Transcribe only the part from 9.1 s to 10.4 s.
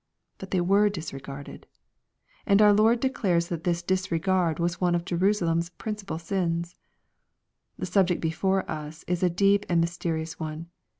a deep and mysterious